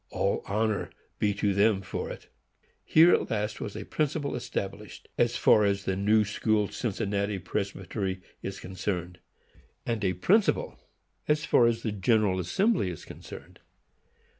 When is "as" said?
5.15-5.37, 5.63-5.85, 11.27-11.45, 11.67-11.83